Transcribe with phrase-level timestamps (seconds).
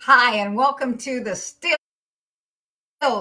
[0.00, 1.76] Hi, and welcome to the Still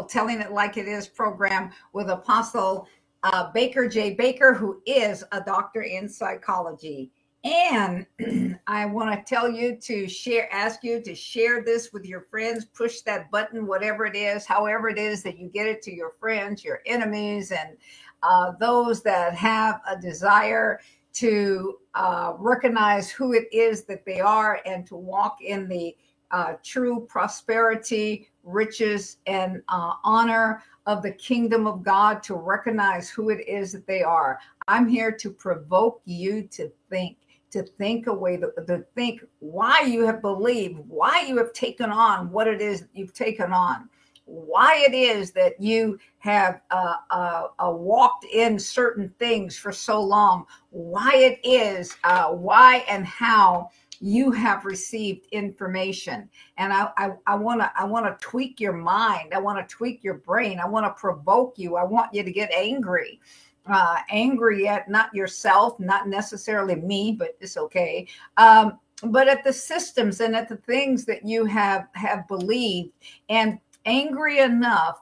[0.07, 2.87] Telling It Like It Is program with Apostle
[3.23, 4.13] uh, Baker J.
[4.13, 7.11] Baker, who is a doctor in psychology.
[7.43, 8.05] And
[8.67, 12.65] I want to tell you to share, ask you to share this with your friends,
[12.65, 16.11] push that button, whatever it is, however it is that you get it to your
[16.19, 17.77] friends, your enemies, and
[18.21, 20.79] uh, those that have a desire
[21.13, 25.95] to uh, recognize who it is that they are and to walk in the
[26.31, 33.29] uh, true prosperity, riches, and uh, honor of the kingdom of God to recognize who
[33.29, 34.39] it is that they are.
[34.67, 37.17] I'm here to provoke you to think,
[37.51, 42.31] to think away, to, to think why you have believed, why you have taken on
[42.31, 43.89] what it is you've taken on
[44.25, 50.01] why it is that you have uh, uh, uh, walked in certain things for so
[50.01, 53.69] long, why it is, uh, why and how
[54.05, 56.29] you have received information.
[56.57, 59.33] And i i want to i want to tweak your mind.
[59.33, 60.59] I want to tweak your brain.
[60.59, 61.75] I want to provoke you.
[61.75, 63.19] I want you to get angry.
[63.65, 68.07] Uh angry at not yourself not necessarily me but it's okay.
[68.37, 72.91] Um but at the systems and at the things that you have have believed
[73.29, 75.01] and angry enough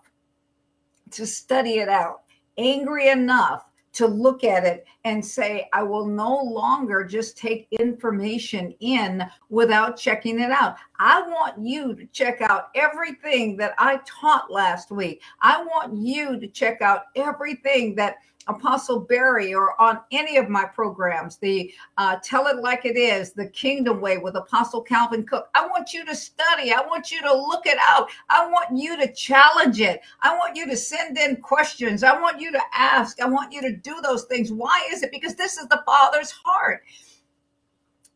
[1.12, 2.22] to study it out
[2.58, 8.74] angry enough to look at it and say, I will no longer just take information
[8.80, 10.76] in without checking it out.
[11.00, 15.22] I want you to check out everything that I taught last week.
[15.42, 20.66] I want you to check out everything that Apostle Barry or on any of my
[20.66, 25.50] programs, the uh, Tell It Like It Is, the Kingdom Way with Apostle Calvin Cook.
[25.56, 26.74] I want you to study.
[26.74, 28.10] I want you to look it out.
[28.30, 30.02] I want you to challenge it.
[30.22, 32.04] I want you to send in questions.
[32.04, 33.22] I want you to ask.
[33.22, 34.52] I want you to do those things.
[34.52, 35.12] Why is it?
[35.12, 36.84] Because this is the Father's heart.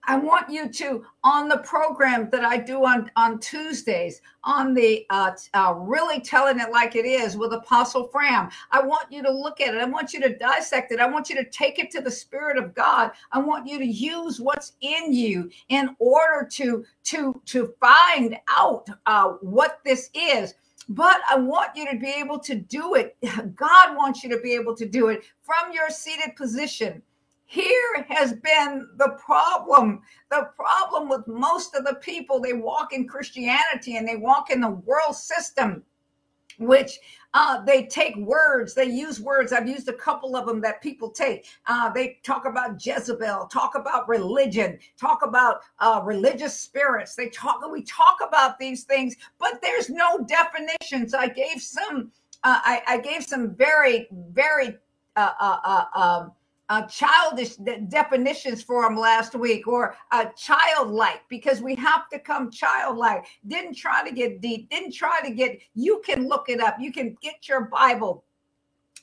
[0.08, 5.06] I want you to, on the program that I do on, on Tuesdays, on the
[5.10, 9.32] uh, uh, really telling it like it is with Apostle Fram, I want you to
[9.32, 9.82] look at it.
[9.82, 11.02] I want you to dissect it.
[11.02, 13.12] I want you to take it to the Spirit of God.
[13.34, 18.88] I want you to use what's in you in order to, to, to find out
[19.06, 20.54] uh, what this is
[20.90, 23.18] but I want you to be able to do it.
[23.56, 27.02] God wants you to be able to do it from your seated position.
[27.48, 30.02] Here has been the problem.
[30.30, 34.60] The problem with most of the people, they walk in Christianity and they walk in
[34.60, 35.82] the world system,
[36.60, 37.00] which
[37.34, 39.54] uh, they take words, they use words.
[39.54, 41.46] I've used a couple of them that people take.
[41.68, 47.16] Uh, they talk about Jezebel, talk about religion, talk about uh, religious spirits.
[47.16, 51.14] They talk, we talk about these things, but there's no definitions.
[51.14, 52.12] I gave some,
[52.44, 54.76] uh, I, I, gave some very, very,
[55.16, 56.32] uh, uh, um,
[56.70, 62.20] uh, childish de- definitions for them last week or uh, childlike because we have to
[62.20, 63.26] come childlike.
[63.48, 66.92] Didn't try to get deep didn't try to get you can look it up you
[66.92, 68.24] can get your bible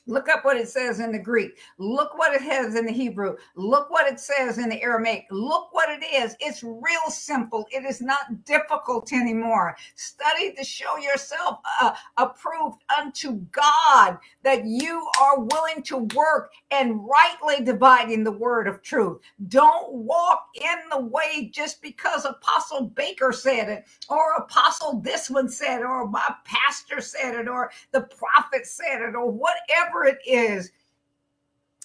[0.07, 1.57] Look up what it says in the Greek.
[1.79, 3.35] Look what it has in the Hebrew.
[3.55, 5.25] Look what it says in the Aramaic.
[5.31, 6.35] Look what it is.
[6.39, 7.65] It's real simple.
[7.71, 9.75] It is not difficult anymore.
[9.95, 17.01] Study to show yourself uh, approved unto God that you are willing to work and
[17.07, 19.19] rightly dividing the word of truth.
[19.47, 25.49] Don't walk in the way just because Apostle Baker said it, or Apostle this one
[25.49, 30.19] said or my pastor said it, or the prophet said it, or whatever whatever it
[30.29, 30.71] is,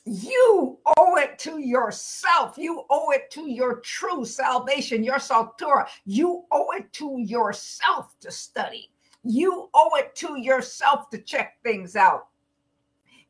[0.05, 2.57] you owe it to yourself.
[2.57, 5.87] You owe it to your true salvation, your Soteria.
[6.07, 8.91] You owe it to yourself to study.
[9.23, 12.29] You owe it to yourself to check things out.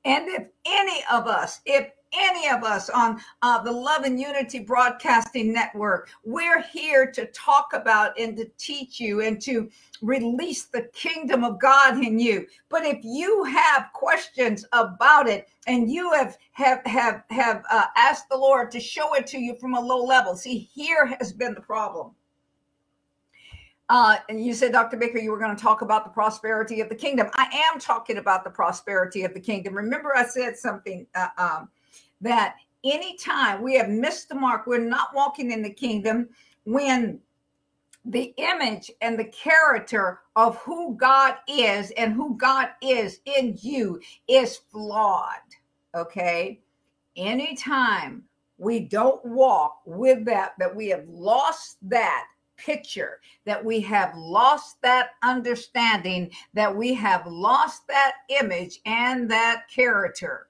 [0.05, 4.61] And if any of us, if any of us on uh, the Love and Unity
[4.61, 6.09] Broadcasting Network.
[6.25, 9.71] We're here to talk about and to teach you and to
[10.03, 12.47] release the kingdom of God in you.
[12.69, 18.29] But if you have questions about it and you have have have have uh, asked
[18.29, 21.55] the Lord to show it to you from a low level, see, here has been
[21.55, 22.13] the problem.
[23.91, 24.97] Uh, and you said, Dr.
[24.97, 27.29] Baker, you were going to talk about the prosperity of the kingdom.
[27.35, 29.75] I am talking about the prosperity of the kingdom.
[29.75, 31.69] Remember, I said something uh, um,
[32.21, 36.29] that anytime we have missed the mark, we're not walking in the kingdom
[36.65, 37.21] when
[38.07, 44.01] the image and the character of who God is and who God is in you
[44.27, 45.37] is flawed.
[45.95, 46.61] Okay.
[47.17, 48.23] Anytime
[48.59, 52.27] we don't walk with that, that we have lost that
[52.57, 59.65] picture, that we have lost that understanding, that we have lost that image and that
[59.75, 60.50] character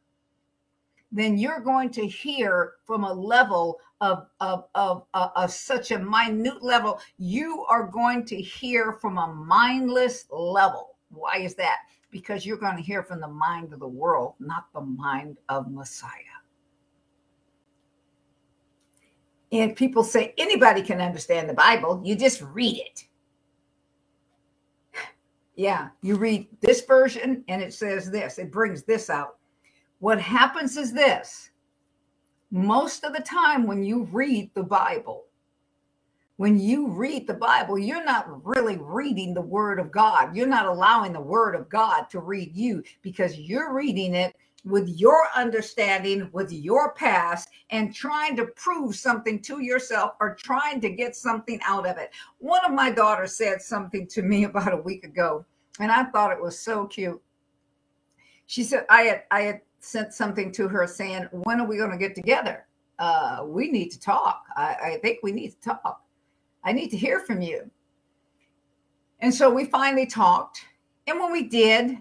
[1.12, 5.98] then you're going to hear from a level of, of, of, of, of such a
[5.98, 7.00] minute level.
[7.18, 10.96] You are going to hear from a mindless level.
[11.10, 11.78] Why is that?
[12.10, 15.70] Because you're going to hear from the mind of the world, not the mind of
[15.70, 16.10] Messiah.
[19.52, 23.04] And people say anybody can understand the Bible, you just read it.
[25.56, 29.39] Yeah, you read this version and it says this, it brings this out.
[30.00, 31.50] What happens is this
[32.50, 35.26] most of the time when you read the Bible,
[36.36, 40.34] when you read the Bible, you're not really reading the Word of God.
[40.34, 44.88] You're not allowing the Word of God to read you because you're reading it with
[44.88, 50.90] your understanding, with your past, and trying to prove something to yourself or trying to
[50.90, 52.10] get something out of it.
[52.38, 55.44] One of my daughters said something to me about a week ago,
[55.78, 57.20] and I thought it was so cute.
[58.46, 61.90] She said, I had I had sent something to her saying, When are we going
[61.90, 62.66] to get together?
[62.98, 64.44] Uh, we need to talk.
[64.56, 66.02] I, I think we need to talk.
[66.64, 67.70] I need to hear from you.
[69.20, 70.64] And so we finally talked.
[71.06, 71.98] And when we did,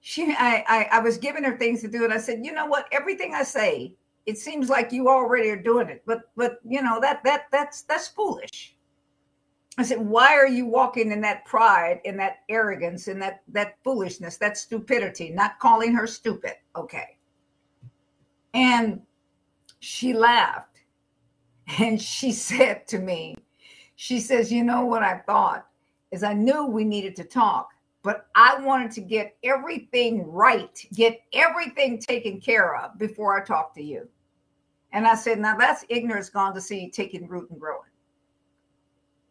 [0.00, 2.66] she I, I, I was giving her things to do and i said you know
[2.66, 3.92] what everything i say
[4.26, 7.82] it seems like you already are doing it but but you know that that that's
[7.82, 8.74] that's foolish
[9.78, 13.76] i said why are you walking in that pride in that arrogance in that that
[13.82, 17.16] foolishness that stupidity not calling her stupid okay
[18.54, 19.00] and
[19.80, 20.80] she laughed
[21.78, 23.34] and she said to me
[23.96, 25.66] she says you know what i thought
[26.10, 27.70] is i knew we needed to talk
[28.02, 33.74] but I wanted to get everything right, get everything taken care of before I talk
[33.74, 34.08] to you.
[34.92, 37.90] And I said, now that's ignorance gone to see taking root and growing.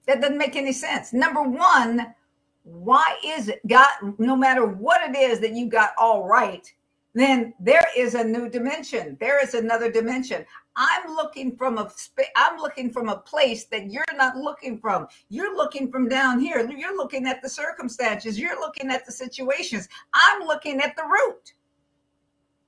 [0.08, 1.14] That doesn't make any sense.
[1.14, 2.14] Number one,
[2.64, 6.72] why is it got no matter what it is that you got all right,
[7.14, 9.18] then there is a new dimension.
[9.20, 10.46] There is another dimension.
[10.76, 11.92] I'm looking from a
[12.36, 15.08] I'm looking from a place that you're not looking from.
[15.30, 16.70] You're looking from down here.
[16.70, 18.40] You're looking at the circumstances.
[18.40, 19.90] You're looking at the situations.
[20.14, 21.54] I'm looking at the root.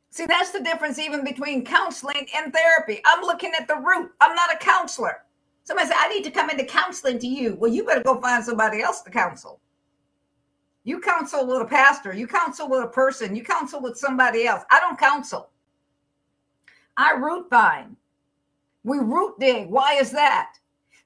[0.10, 3.02] See, that's the difference even between counseling and therapy.
[3.06, 4.12] I'm looking at the root.
[4.20, 5.24] I'm not a counselor.
[5.70, 7.54] Somebody said, I need to come into counseling to you.
[7.54, 9.62] Well, you better go find somebody else to counsel.
[10.84, 14.64] You counsel with a pastor, you counsel with a person, you counsel with somebody else.
[14.72, 15.52] I don't counsel.
[16.98, 17.98] I root bind.
[18.84, 19.70] We root dig.
[19.70, 20.54] Why is that?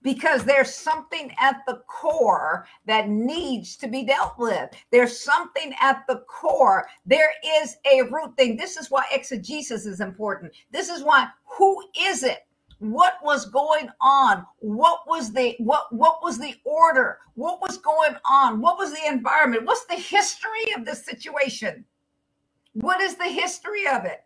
[0.01, 4.69] Because there's something at the core that needs to be dealt with.
[4.93, 6.87] There's something at the core.
[7.05, 8.55] There is a root thing.
[8.55, 10.53] This is why exegesis is important.
[10.71, 12.45] This is why who is it?
[12.91, 14.45] What was going on?
[14.59, 17.19] What was the what what was the order?
[17.35, 18.61] What was going on?
[18.61, 19.65] What was the environment?
[19.65, 21.85] What's the history of this situation?
[22.73, 24.25] What is the history of it?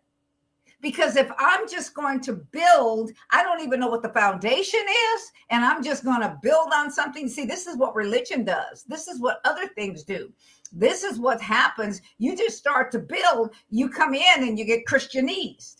[0.82, 4.80] Because if i'm just going to build i don't even know what the foundation
[5.14, 7.28] is and i'm just going to build on something.
[7.28, 8.84] See this is what religion does.
[8.84, 10.32] This is what other things do.
[10.72, 12.02] This is what happens.
[12.18, 15.77] You just start to build you come in and you get christianese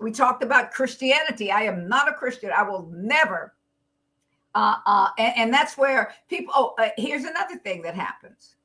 [0.00, 1.50] we talked about Christianity.
[1.50, 2.50] I am not a Christian.
[2.56, 3.54] I will never.
[4.54, 6.52] Uh, uh, and, and that's where people.
[6.56, 8.56] Oh, uh, here's another thing that happens.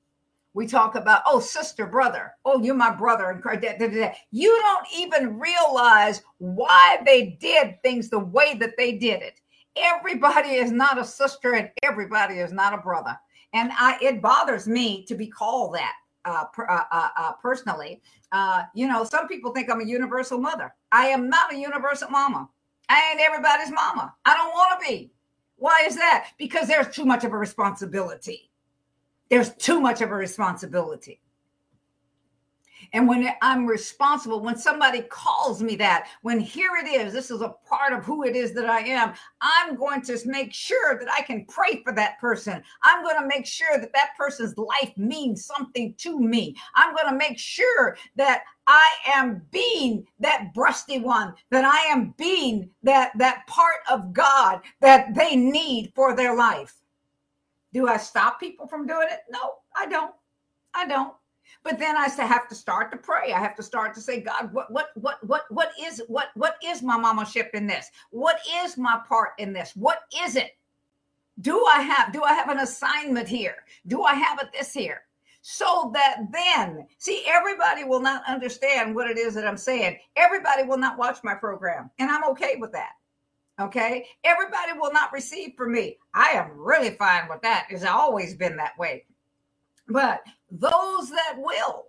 [0.53, 2.33] We talk about, oh, sister, brother.
[2.43, 3.29] Oh, you're my brother.
[3.29, 9.39] And you don't even realize why they did things the way that they did it.
[9.77, 13.17] Everybody is not a sister, and everybody is not a brother.
[13.53, 15.93] And I, it bothers me to be called that
[16.29, 18.01] uh, uh, uh, uh, personally.
[18.31, 20.73] Uh, you know, some people think I'm a universal mother.
[20.91, 22.47] I am not a universal mama.
[22.89, 24.13] I ain't everybody's mama.
[24.25, 25.11] I don't want to be.
[25.57, 26.29] Why is that?
[26.37, 28.49] Because there's too much of a responsibility.
[29.29, 31.21] There's too much of a responsibility.
[32.93, 37.41] And when I'm responsible, when somebody calls me that, when here it is, this is
[37.41, 41.09] a part of who it is that I am, I'm going to make sure that
[41.11, 42.63] I can pray for that person.
[42.83, 46.55] I'm going to make sure that that person's life means something to me.
[46.75, 52.13] I'm going to make sure that I am being that breasty one, that I am
[52.17, 56.75] being that that part of God that they need for their life.
[57.73, 59.21] Do I stop people from doing it?
[59.29, 60.13] No, I don't.
[60.73, 61.13] I don't.
[61.63, 63.33] But then I have to start to pray.
[63.33, 66.55] I have to start to say, God, what what what what what is what what
[66.63, 67.89] is my mama ship in this?
[68.11, 69.73] What is my part in this?
[69.75, 70.51] What is it?
[71.41, 73.57] Do I have do I have an assignment here?
[73.87, 75.01] Do I have it this here?
[75.41, 79.97] So that then, see, everybody will not understand what it is that I'm saying.
[80.17, 82.91] Everybody will not watch my program, and I'm okay with that.
[83.59, 84.05] Okay.
[84.23, 85.97] Everybody will not receive from me.
[86.13, 87.67] I am really fine with that.
[87.69, 89.05] It's always been that way.
[89.89, 91.85] But those that will,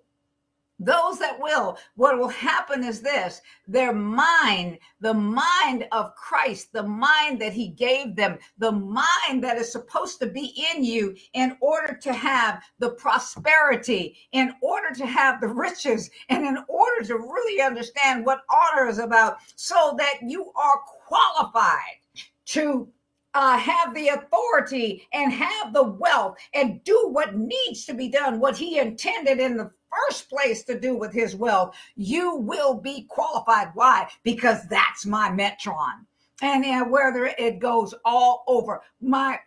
[0.81, 6.83] those that will what will happen is this their mind the mind of christ the
[6.83, 11.57] mind that he gave them the mind that is supposed to be in you in
[11.61, 17.17] order to have the prosperity in order to have the riches and in order to
[17.17, 21.99] really understand what honor is about so that you are qualified
[22.47, 22.89] to
[23.35, 28.41] uh, have the authority and have the wealth and do what needs to be done,
[28.41, 29.71] what he intended in the
[30.09, 33.69] first place to do with his wealth, you will be qualified.
[33.75, 34.09] Why?
[34.23, 36.05] Because that's my metron.
[36.43, 39.39] And whether it goes all over my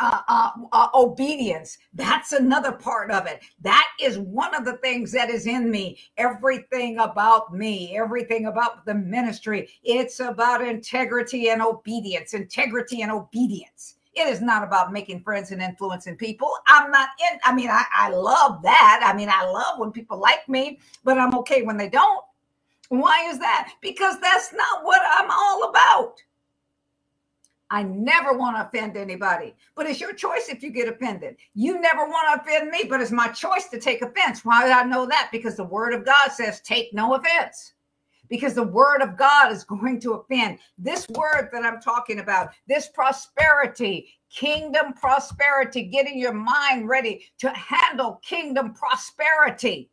[0.00, 1.78] uh, uh, uh, obedience.
[1.94, 3.42] That's another part of it.
[3.62, 5.98] That is one of the things that is in me.
[6.16, 13.94] Everything about me, everything about the ministry, it's about integrity and obedience, integrity and obedience.
[14.14, 16.50] It is not about making friends and influencing people.
[16.66, 19.02] I'm not in, I mean, I, I love that.
[19.04, 22.24] I mean, I love when people like me, but I'm okay when they don't.
[22.88, 23.72] Why is that?
[23.82, 26.22] Because that's not what I'm all about.
[27.70, 31.36] I never want to offend anybody, but it's your choice if you get offended.
[31.54, 34.44] You never want to offend me, but it's my choice to take offense.
[34.44, 35.30] Why did I know that?
[35.32, 37.72] Because the word of God says, take no offense.
[38.28, 40.58] Because the word of God is going to offend.
[40.78, 47.50] This word that I'm talking about, this prosperity, kingdom prosperity, getting your mind ready to
[47.50, 49.90] handle kingdom prosperity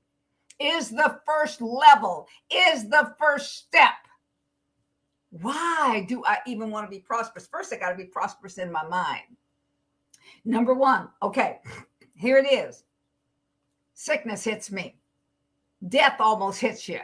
[0.60, 3.94] is the first level, is the first step
[5.42, 7.48] why do I even want to be prosperous?
[7.48, 9.24] First, I got to be prosperous in my mind.
[10.46, 11.60] Number one, okay,
[12.16, 12.84] here it is.
[13.96, 14.96] Sickness hits me.
[15.88, 17.00] Death almost hits you.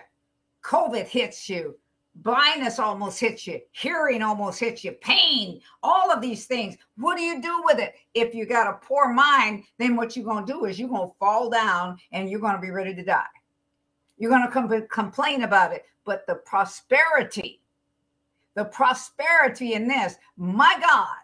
[0.64, 1.76] COVID hits you.
[2.16, 3.62] Blindness almost hits you.
[3.72, 4.92] Hearing almost hits you.
[4.92, 6.76] Pain, all of these things.
[6.98, 7.96] What do you do with it?
[8.14, 11.10] If you got a poor mind, then what you're going to do is you're going
[11.10, 13.24] to fall down and you're going to be ready to die.
[14.18, 15.86] You're going to com- complain about it.
[16.06, 17.62] But the prosperity,
[18.60, 20.16] the prosperity in this.
[20.36, 21.16] My God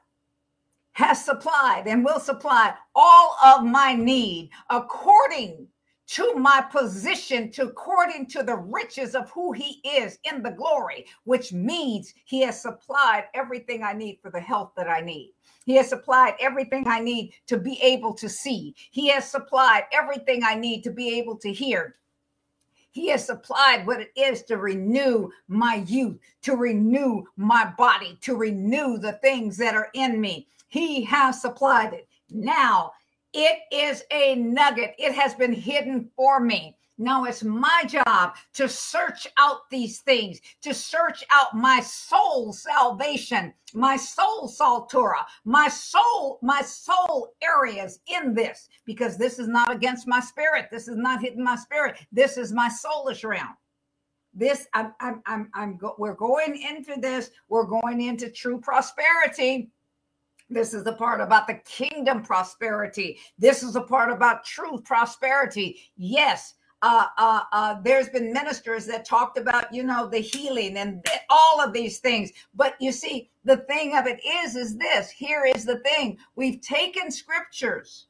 [0.93, 5.67] has supplied and will supply all of my need according
[6.07, 11.05] to my position, to according to the riches of who he is in the glory,
[11.25, 15.33] which means he has supplied everything I need for the health that I need.
[15.65, 18.75] He has supplied everything I need to be able to see.
[18.91, 21.95] He has supplied everything I need to be able to hear.
[22.95, 28.37] He has supplied what it is to renew my youth, to renew my body, to
[28.37, 30.47] renew the things that are in me.
[30.69, 32.07] He has supplied it.
[32.29, 32.93] Now
[33.33, 34.95] it is a nugget.
[34.97, 36.77] It has been hidden for me.
[36.97, 43.53] Now it's my job to search out these things, to search out my soul salvation,
[43.73, 50.07] my soul soteria, my soul, my soul areas in this, because this is not against
[50.07, 50.67] my spirit.
[50.71, 51.97] This is not hitting my spirit.
[52.13, 53.57] This is my soulish realm.
[54.33, 57.31] This I'm I'm I'm, I'm go, we're going into this.
[57.49, 59.69] We're going into true prosperity.
[60.49, 63.17] This is the part about the kingdom prosperity.
[63.37, 65.81] This is the part about true prosperity.
[65.97, 66.53] Yes,
[66.85, 71.19] uh, uh, uh, there's been ministers that talked about, you know, the healing and th-
[71.31, 72.31] all of these things.
[72.53, 75.09] But you see, the thing of it is, is this.
[75.09, 78.05] Here is the thing: we've taken scriptures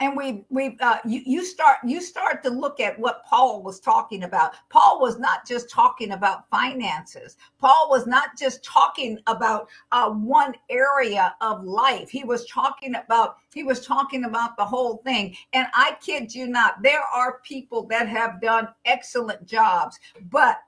[0.00, 3.80] and we we uh, you, you start you start to look at what paul was
[3.80, 4.54] talking about.
[4.68, 7.36] Paul was not just talking about finances.
[7.60, 12.10] Paul was not just talking about uh, one area of life.
[12.10, 15.36] He was talking about he was talking about the whole thing.
[15.52, 19.98] And i kid you not there are people that have done excellent jobs
[20.30, 20.58] but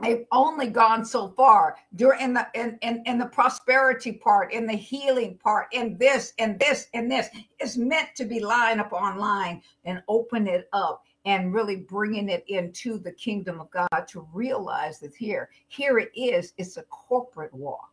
[0.00, 1.76] they've only gone so far.
[1.94, 6.58] During the in, in, in the prosperity part in the healing part in this and
[6.58, 7.28] this and this.
[7.60, 12.44] Is meant to be line upon line and open it up and really bringing it
[12.48, 16.52] into the kingdom of god to realize that here here it is.
[16.58, 17.90] It's a corporate walk.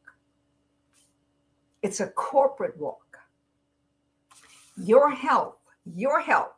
[1.81, 3.17] It's a corporate walk.
[4.77, 5.55] Your health
[5.86, 6.51] your health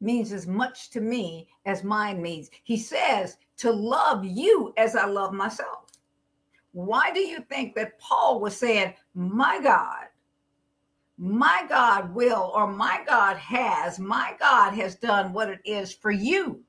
[0.00, 5.06] means as much to me as mine means he says to love you as I
[5.06, 5.90] love myself.
[6.72, 10.06] Why do you think that Paul was saying, My God,
[11.18, 16.10] my God will, or my God has, my God has done what it is for
[16.10, 16.62] you,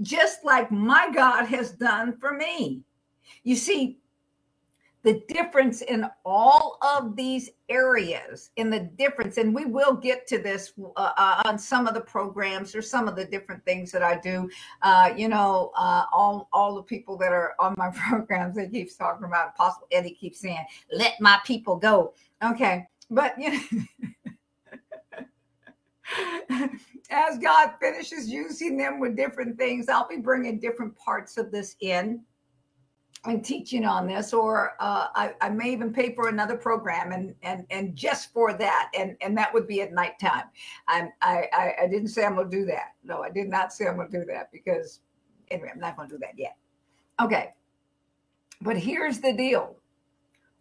[0.00, 2.80] just like my God has done for me?
[3.44, 3.98] You see,
[5.06, 10.36] the difference in all of these areas in the difference and we will get to
[10.36, 14.02] this uh, uh, on some of the programs or some of the different things that
[14.02, 14.50] i do.
[14.82, 18.96] Uh, you know uh, all all the people that are on my programs they keeps
[18.96, 22.12] talking about apostle eddie keeps saying let my people go.
[22.44, 23.60] Okay but you know
[27.10, 31.76] as God finishes using them with different things, I'll be bringing different parts of this
[31.80, 32.20] in
[33.26, 37.34] and teaching on this, or uh, I, I, may even pay for another program and
[37.42, 40.44] and and just for that, and and that would be at nighttime.
[40.88, 42.94] I'm, I I, I didn't say I'm to do that.
[43.04, 45.00] No, I did not say I'm to do that because
[45.50, 46.56] anyway, I'm not to do that yet.
[47.20, 47.52] Okay,
[48.60, 49.76] but here's the deal.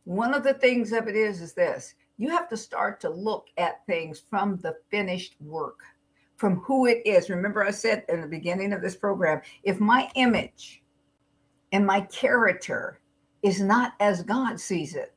[0.06, 3.48] One of the things of it is is this: you have to start to look
[3.58, 5.80] at things from the finished work,
[6.38, 7.30] from who it is.
[7.30, 10.82] Remember, I said in the beginning of this program, if my image
[11.76, 13.02] and my character
[13.44, 15.14] is not as God sees it.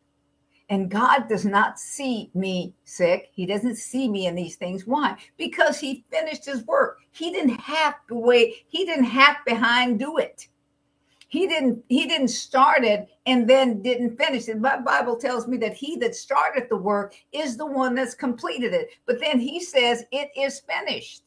[0.71, 3.31] And God does not see me sick.
[3.33, 4.85] He doesn't see me in these things.
[4.85, 5.17] Why?
[5.37, 6.99] Because he finished his work.
[7.13, 8.67] He didn't have to wait.
[8.67, 10.49] He didn't have behind do it.
[11.29, 14.59] He didn't he didn't start it and then didn't finish it.
[14.59, 18.75] My Bible tells me that he that started the work is the one that's completed
[18.75, 18.89] it.
[19.07, 21.23] But then he says it is finished.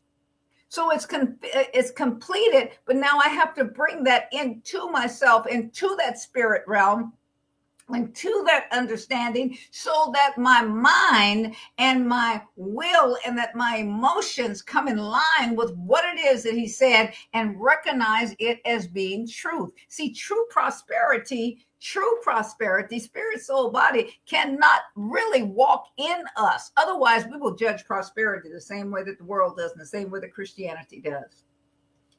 [0.72, 5.98] So it's com- it's completed, but now I have to bring that into myself, into
[5.98, 7.12] that spirit realm,
[7.96, 14.88] into that understanding, so that my mind and my will and that my emotions come
[14.88, 19.72] in line with what it is that he said and recognize it as being truth.
[19.88, 26.72] See, true prosperity true prosperity, spirit, soul, body cannot really walk in us.
[26.78, 30.10] Otherwise, we will judge prosperity the same way that the world does and the same
[30.10, 31.44] way that Christianity does.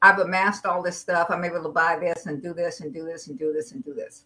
[0.01, 1.27] I've amassed all this stuff.
[1.29, 3.83] I'm able to buy this and do this and do this and do this and
[3.85, 4.25] do this.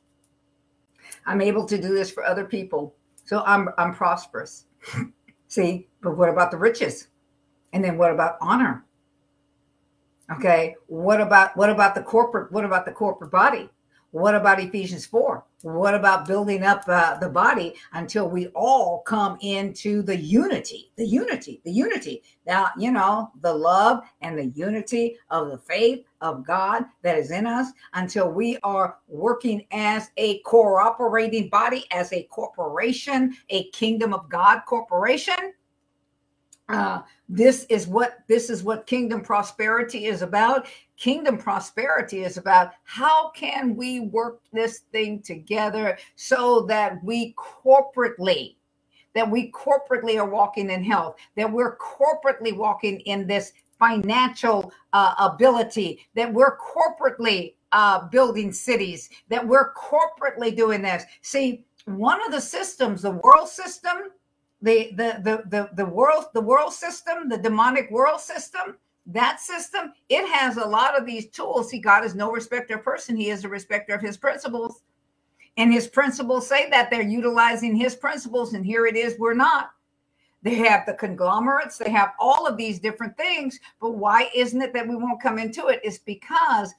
[1.26, 2.96] I'm able to do this for other people.
[3.26, 4.66] So I'm I'm prosperous.
[5.48, 7.08] See, but what about the riches?
[7.74, 8.86] And then what about honor?
[10.32, 13.70] Okay, what about what about the corporate what about the corporate body?
[14.18, 15.46] What about Ephesians 4?
[15.62, 21.06] What about building up uh, the body until we all come into the unity, the
[21.06, 22.24] unity, the unity?
[22.48, 27.30] Now, you know, the love and the unity of the faith of God that is
[27.30, 34.16] in us until we are working as a cooperating body, as a corporation, a kingdom
[34.16, 35.54] of God corporation.
[36.70, 40.68] Uh, this is what this is what kingdom prosperity is about.
[40.98, 48.56] Kingdom prosperity is about how can we work this thing together so that we corporately
[49.16, 55.14] that we corporately are walking in health that we're corporately walking in this financial uh,
[55.20, 61.04] ability that we're corporately uh, building cities that we're corporately doing this.
[61.22, 64.12] See one of the systems the world system
[64.62, 69.94] the the the the, the world the world system the demonic world system that system
[70.10, 71.70] it has a lot of these tools.
[71.70, 73.16] See god is no respecter of person.
[73.16, 74.84] He is a respecter of his principles.
[75.56, 79.72] And his principles say that they're utilizing his principles and here it is we're not.
[80.44, 81.78] They have the conglomerates.
[81.78, 83.60] They have all of these different things.
[83.82, 85.82] But why isn't it that we won't come into it?
[85.84, 86.74] It's because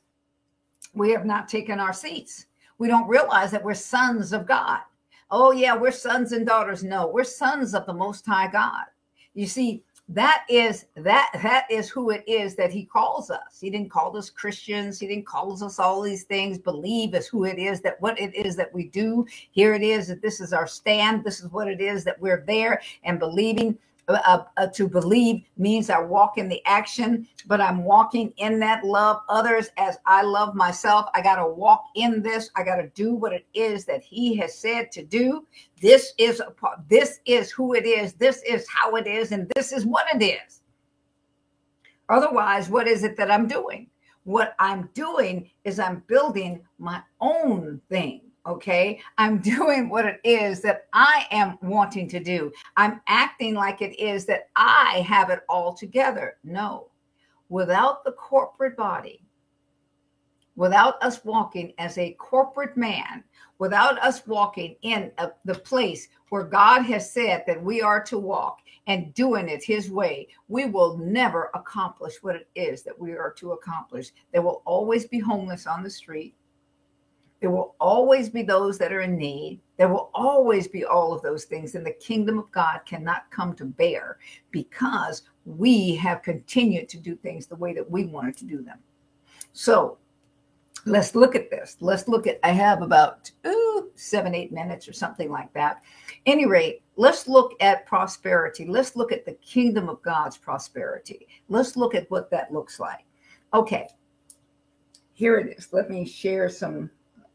[0.94, 2.46] we have not taken our seats.
[2.78, 4.82] We don't realize that we're sons of god
[5.30, 6.84] oh yeah we're sons and daughters.
[6.84, 8.86] No we're sons of the most high god.
[9.34, 13.58] You see that is that that is who it is that he calls us.
[13.60, 14.98] He didn't call us christians.
[14.98, 16.58] He didn't call us all these things.
[16.58, 19.26] Believe is who it is that what it is that we do.
[19.50, 21.24] Here it is that this is our stand.
[21.24, 23.76] This is what it is that we're there and believing
[24.08, 28.84] uh, uh, to believe means I walk in the action, but I'm walking in that
[28.84, 31.06] love others as I love myself.
[31.14, 32.50] I got to walk in this.
[32.56, 35.46] I got to do what it is that He has said to do.
[35.80, 36.80] This is a, part.
[36.88, 38.14] this is who it is.
[38.14, 40.62] This is how it is, and this is what it is.
[42.08, 43.88] Otherwise, what is it that I'm doing?
[44.24, 48.27] What I'm doing is I'm building my own thing.
[48.48, 48.98] Okay.
[49.18, 52.50] I'm doing what it is that I am wanting to do.
[52.76, 56.38] I'm acting like it is that I have it all together.
[56.42, 56.88] No,
[57.50, 59.22] without the corporate body,
[60.56, 63.22] without us walking as a corporate man,
[63.58, 68.18] without us walking in a, the place where God has said that we are to
[68.18, 73.12] walk and doing it His way, we will never accomplish what it is that we
[73.12, 74.10] are to accomplish.
[74.32, 76.34] There will always be homeless on the street.
[77.40, 79.60] There will always be those that are in need.
[79.76, 81.74] There will always be all of those things.
[81.74, 84.18] And the kingdom of God cannot come to bear
[84.50, 88.78] because we have continued to do things the way that we wanted to do them.
[89.52, 89.98] So
[90.84, 91.76] let's look at this.
[91.80, 95.82] Let's look at, I have about ooh, seven, eight minutes or something like that.
[96.26, 98.66] Any rate, let's look at prosperity.
[98.66, 101.28] Let's look at the kingdom of God's prosperity.
[101.48, 103.04] Let's look at what that looks like.
[103.54, 103.88] Okay,
[105.12, 105.72] here it is.
[105.72, 106.90] Let me share some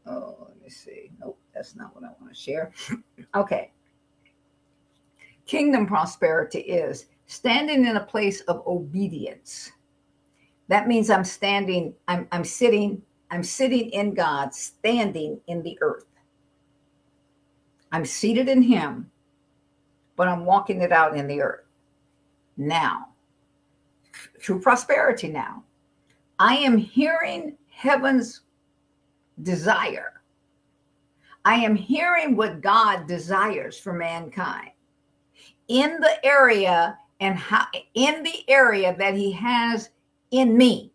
[0.06, 1.10] Oh, let me see.
[1.20, 2.72] Nope, that's not what I want to share.
[3.34, 3.72] okay.
[5.46, 9.72] Kingdom prosperity is standing in a place of obedience.
[10.68, 16.06] That means I'm standing, I'm, I'm sitting, I'm sitting in God, standing in the earth.
[17.92, 19.10] I'm seated in Him,
[20.16, 21.64] but I'm walking it out in the earth
[22.56, 23.08] now.
[24.40, 25.62] True prosperity now.
[26.38, 28.42] I am hearing heaven's
[29.42, 30.22] desire.
[31.44, 34.70] I am hearing what God desires for mankind
[35.68, 39.90] in the area and how in the area that he has
[40.30, 40.92] in me.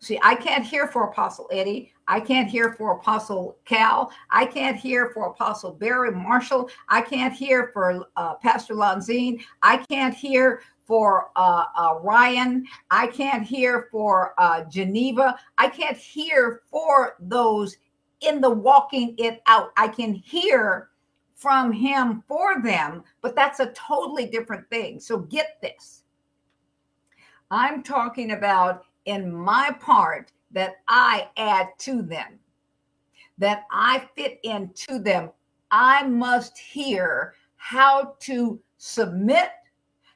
[0.00, 1.92] See, I can't hear for Apostle Eddie.
[2.08, 4.10] I can't hear for Apostle Cal.
[4.30, 6.70] I can't hear for Apostle Barry Marshall.
[6.88, 9.42] I can't hear for uh, Pastor Lanzine.
[9.62, 12.64] I can't hear for uh, uh, Ryan.
[12.90, 15.36] I can't hear for uh, Geneva.
[15.58, 17.76] I can't hear for those
[18.20, 19.70] in the walking it out.
[19.76, 20.90] I can hear
[21.34, 25.00] from him for them, but that's a totally different thing.
[25.00, 26.04] So get this.
[27.50, 32.38] I'm talking about in my part that I add to them,
[33.38, 35.30] that I fit into them.
[35.70, 39.50] I must hear how to submit,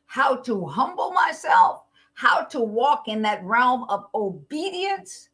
[0.07, 5.31] how to humble myself, how to walk in that realm of obedience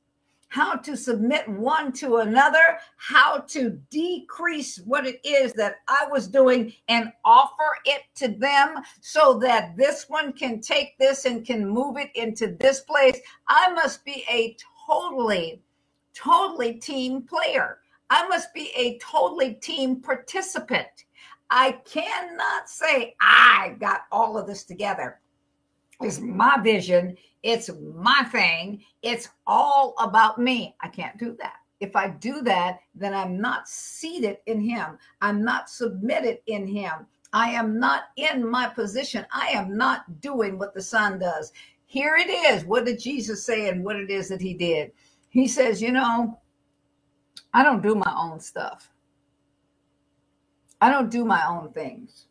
[0.49, 6.29] how to submit one to another, how to decrease what it is that I was
[6.29, 11.69] doing and offer it to them so that this one can take this and can
[11.69, 13.19] move it into this place.
[13.49, 15.63] I must be a totally,
[16.15, 17.79] totally team player.
[18.11, 21.05] I must be a totally team participant.
[21.51, 25.21] I cannot say I got all of this together.
[26.01, 27.17] It's my vision.
[27.43, 28.83] It's my thing.
[29.03, 30.75] It's all about me.
[30.81, 31.57] I can't do that.
[31.81, 34.99] If I do that, then I'm not seated in Him.
[35.21, 37.07] I'm not submitted in Him.
[37.33, 39.27] I am not in my position.
[39.31, 41.53] I am not doing what the Son does.
[41.87, 42.65] Here it is.
[42.65, 44.93] What did Jesus say and what it is that He did?
[45.31, 46.41] He says, You know,
[47.55, 48.91] I don't do my own stuff,
[50.81, 52.27] I don't do my own things.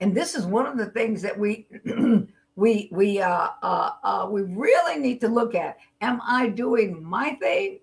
[0.00, 1.66] And this is one of the things that we
[2.56, 7.32] we we uh, uh, uh, we really need to look at: Am I doing my
[7.40, 7.80] thing,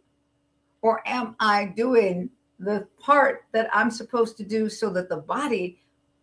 [0.82, 5.80] or am I doing the part that I'm supposed to do so that the body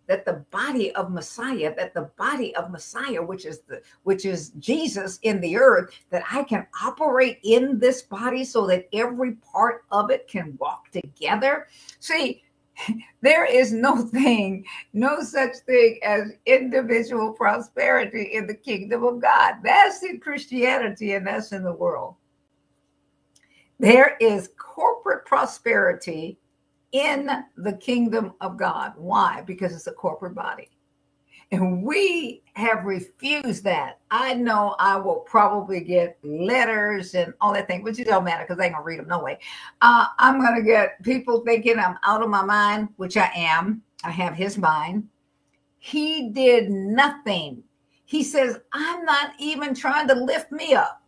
[0.07, 4.51] that the body of Messiah, that the body of Messiah, which is the which is
[4.59, 9.85] Jesus in the earth, that I can operate in this body so that every part
[9.91, 11.69] of it can walk together.
[12.01, 12.43] See,
[13.21, 19.57] there is no thing, no such thing as individual prosperity in the kingdom of God.
[19.63, 22.17] That's in Christianity and that's in the world.
[23.79, 26.39] There is corporate prosperity
[26.93, 28.93] in the kingdom of God.
[28.97, 29.43] Why?
[29.47, 30.69] Because it's a corporate body.
[31.51, 34.01] And we have refused that.
[34.11, 38.45] I know I will probably get letters and all that thing, which it don't matter
[38.45, 39.39] because I ain't gonna read them no way.
[39.83, 43.83] Uh, I'm gonna get people thinking I'm out of my mind, which I am.
[44.03, 45.09] I have his mind.
[45.79, 47.63] He did nothing.
[48.07, 51.02] He says, I'm not even trying to lift me up.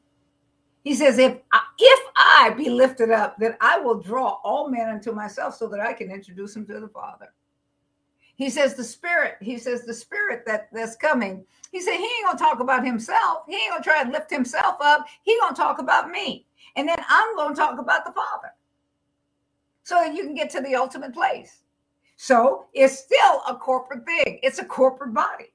[0.85, 4.89] He says, if I, if I be lifted up, then I will draw all men
[4.89, 7.33] unto myself so that I can introduce them to the Father.
[8.37, 11.45] He says the spirit, he says the spirit that that's coming.
[11.73, 13.45] He said he ain't gonna talk about himself.
[13.49, 15.07] He ain't gonna try and lift himself up.
[15.23, 16.47] He gonna talk about me.
[16.77, 18.53] And then I'm gonna talk about the Father.
[19.85, 21.63] So that you can get to the ultimate place.
[22.17, 24.41] So it's still a corporate thing.
[24.43, 25.53] It's a corporate body.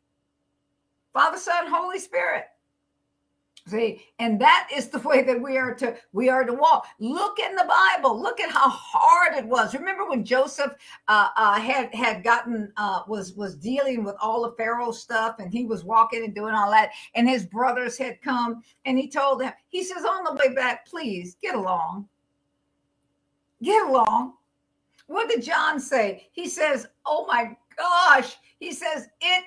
[1.14, 2.46] Father, Son, Holy Spirit.
[3.70, 6.88] See, and that is the way that we are to we are to walk.
[7.00, 8.20] Look in the Bible.
[8.20, 9.76] Look at how hard it was.
[9.76, 10.74] Remember when Joseph
[11.08, 15.54] uh, uh, had had gotten uh, was was dealing with all the Pharaoh stuff, and
[15.54, 19.42] he was walking and doing all that, and his brothers had come, and he told
[19.42, 22.08] them, he says, on the way back, please get along,
[23.62, 24.34] get along.
[25.06, 26.28] What did John say?
[26.32, 29.44] He says, oh my gosh, he says it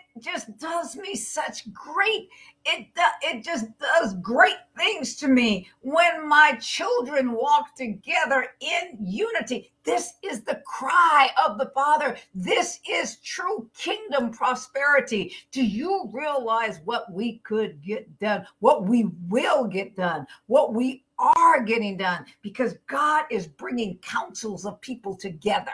[0.62, 2.29] does me such great
[2.64, 2.87] it
[3.22, 5.68] it just does great things to me.
[5.81, 12.16] When my children walk together in unity this is the cry of the father.
[12.37, 15.35] This is true kingdom prosperity.
[15.51, 18.46] Do you realize what we could get done?
[18.61, 20.25] What we will get done?
[20.46, 22.27] What we are getting done?
[22.42, 25.72] Because god is bringing councils of people together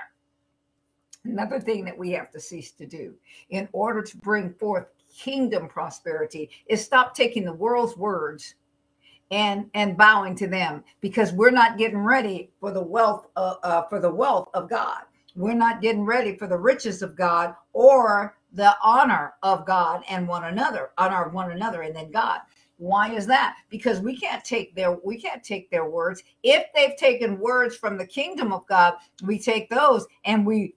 [1.25, 3.15] another thing that we have to cease to do
[3.51, 8.55] in order to bring forth kingdom prosperity is stop taking the world's words
[9.31, 13.83] and and bowing to them because we're not getting ready for the wealth uh, uh,
[13.89, 15.03] for the wealth of God.
[15.35, 20.27] We're not getting ready for the riches of God or the honor of God and
[20.27, 22.41] one another, honor one another, and then God.
[22.79, 23.57] Why is that?
[23.71, 26.23] Because we can't take their we can't take their words.
[26.43, 30.75] If they've taken words from the kingdom of God, we take those and we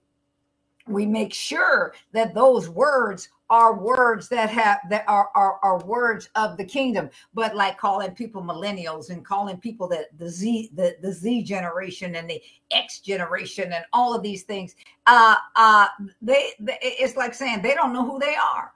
[0.86, 6.30] we make sure that those words are words that have that are, are are words
[6.36, 7.10] of the kingdom.
[7.34, 12.16] But like calling people millennials and calling people the the z the, the z generation
[12.16, 12.40] and the
[12.70, 14.74] x generation and all of these things
[15.06, 15.88] uh uh
[16.22, 18.72] they, they it's like saying they don't know who they are.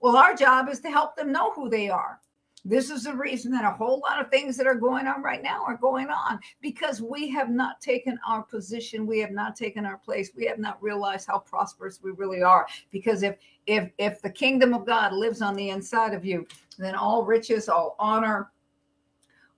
[0.00, 2.20] Well our job is to help them know who they are
[2.68, 5.42] this is the reason that a whole lot of things that are going on right
[5.42, 9.86] now are going on because we have not taken our position, we have not taken
[9.86, 12.66] our place, we have not realized how prosperous we really are.
[12.90, 16.46] Because if if if the kingdom of God lives on the inside of you,
[16.78, 18.50] then all riches, all honor,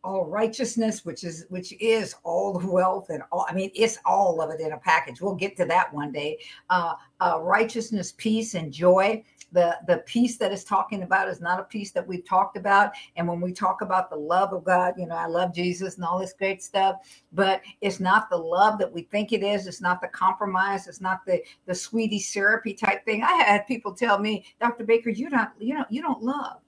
[0.05, 3.45] all righteousness, which is which is all the wealth and all.
[3.49, 5.21] I mean, it's all of it in a package.
[5.21, 6.39] We'll get to that one day.
[6.71, 11.61] Uh, uh, righteousness, peace, and joy the the peace that is talking about is not
[11.61, 12.93] a peace that we've talked about.
[13.17, 16.05] And when we talk about the love of god you know i love jesus and
[16.05, 16.97] all this great stuff
[17.33, 19.67] but it's not the love that we think it is.
[19.67, 20.87] It's not the compromise.
[20.87, 23.23] It's not the the sweetie syrupy type thing.
[23.23, 26.59] I had people tell me dr baker you don't you know you don't love.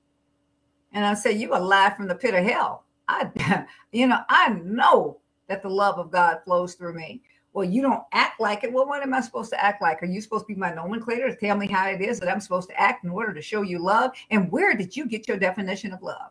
[0.93, 2.85] And i say you a lie from the pit of hell.
[3.09, 5.19] I you know i know
[5.49, 8.73] that the love of god flows through me well, you don't act like it.
[8.73, 10.03] Well, what am I supposed to act like?
[10.03, 12.41] Are you supposed to be my nomenclator to tell me how it is that I'm
[12.41, 14.13] supposed to act in order to show you love?
[14.31, 16.31] And where did you get your definition of love?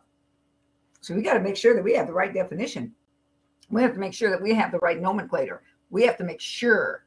[1.00, 2.92] So we got to make sure that we have the right definition.
[3.70, 5.58] We have to make sure that we have the right nomenclator.
[5.90, 7.04] We have to make sure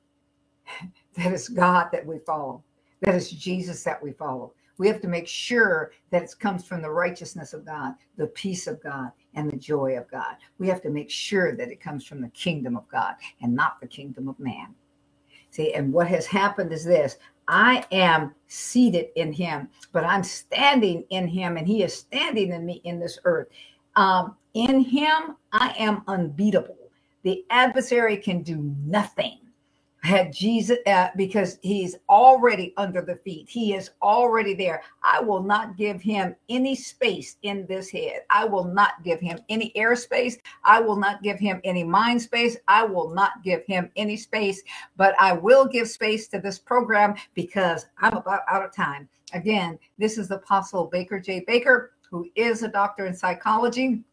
[1.18, 2.64] that it's God that we follow,
[3.02, 4.54] that it's Jesus that we follow.
[4.78, 8.68] We have to make sure that it comes from the righteousness of God, the peace
[8.68, 10.36] of God, and the joy of God.
[10.58, 13.80] We have to make sure that it comes from the kingdom of God and not
[13.80, 14.74] the kingdom of man.
[15.52, 17.18] See, and what has happened is this
[17.48, 22.66] I am seated in him, but I'm standing in him, and he is standing in
[22.66, 23.48] me in this earth.
[23.96, 26.78] Um, in him, I am unbeatable.
[27.24, 29.40] The adversary can do nothing
[30.06, 33.50] had Jesus uh, because he's already under the feet.
[33.50, 34.84] He is already there.
[35.04, 38.22] I will not give him any space in this head.
[38.30, 40.36] I will not give him any airspace.
[40.64, 42.56] I will not give him any mind space.
[42.68, 44.62] I will not give him any space,
[44.96, 49.10] but I will give space to this program because I'm about out of time.
[49.34, 51.44] Again, this is Apostle Baker J.
[51.48, 54.04] Baker, who is a doctor in psychology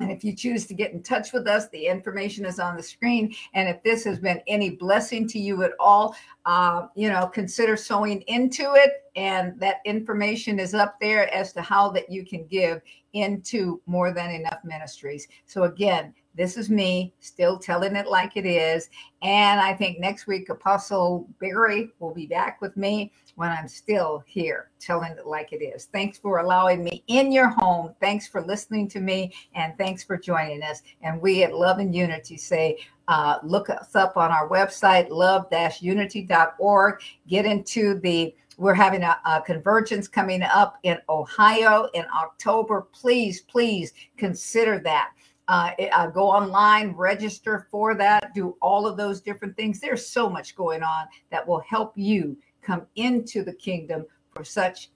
[0.00, 2.82] and if you choose to get in touch with us, the information is on the
[2.82, 3.34] screen.
[3.54, 7.76] And if this has been any blessing to you at all, uh, you know, consider
[7.76, 9.04] sowing into it.
[9.14, 14.12] And that information is up there as to how that you can give into more
[14.12, 15.28] than enough ministries.
[15.46, 18.90] So again, this is me still telling it like it is.
[19.22, 24.22] And I think next week, Apostle Barry will be back with me when I'm still
[24.26, 25.86] here telling it like it is.
[25.86, 27.94] Thanks for allowing me in your home.
[28.00, 29.32] Thanks for listening to me.
[29.54, 30.82] And thanks for joining us.
[31.02, 35.46] And we at Love and Unity say, uh, look us up on our website, love
[35.80, 37.00] unity.org.
[37.28, 42.86] Get into the we're having a, a, convergence coming up in Ohio in October.
[42.92, 45.10] Please, please consider that
[45.48, 49.80] uh, uh, go online, register for that, do all of those different things.
[49.80, 54.90] There's so much going on that will help you come into the kingdom for such.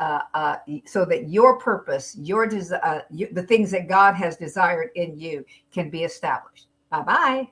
[0.00, 0.56] Uh, uh,
[0.86, 5.44] so that your purpose, your des- uh, the things that God has desired in you,
[5.72, 6.68] can be established.
[6.88, 7.48] Bye bye.